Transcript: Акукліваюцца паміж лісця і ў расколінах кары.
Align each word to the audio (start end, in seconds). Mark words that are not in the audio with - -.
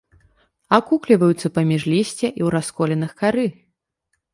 Акукліваюцца 0.77 1.53
паміж 1.59 1.81
лісця 1.95 2.25
і 2.25 2.33
ў 2.45 2.47
расколінах 2.59 3.11
кары. 3.23 3.51